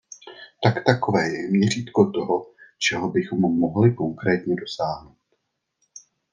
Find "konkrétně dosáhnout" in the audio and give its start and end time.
3.93-5.17